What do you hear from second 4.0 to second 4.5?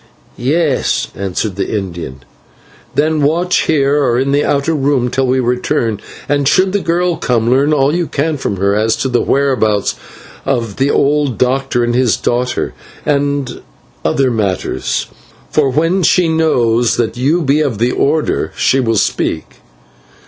or in the